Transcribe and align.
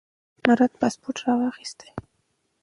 مراد 0.47 0.71
پاسپورت 0.79 1.17
راواخیست. 1.27 1.83